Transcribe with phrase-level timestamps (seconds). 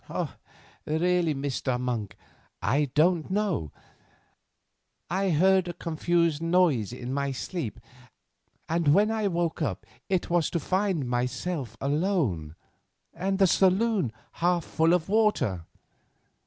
[0.87, 1.79] "Really, Mr.
[1.79, 2.17] Monk,
[2.59, 3.71] I don't know.
[5.11, 7.79] I heard a confused noise in my sleep,
[8.67, 12.55] and when I woke up it was to find myself alone,
[13.13, 15.67] and the saloon half full of water.